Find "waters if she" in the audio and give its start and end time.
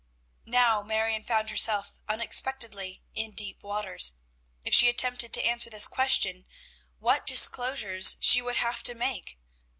3.61-4.89